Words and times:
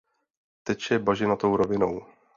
Teče 0.63 0.99
bažinatou 1.09 1.55
rovinou. 1.63 1.95